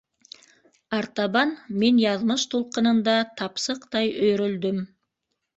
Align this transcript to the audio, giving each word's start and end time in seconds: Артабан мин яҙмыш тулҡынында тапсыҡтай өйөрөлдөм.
Артабан 0.99 1.51
мин 1.83 2.01
яҙмыш 2.05 2.45
тулҡынында 2.55 3.15
тапсыҡтай 3.43 4.11
өйөрөлдөм. 4.25 4.85